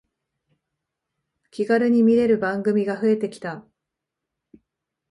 [1.51, 3.63] 気軽に見れる番組が増えてきた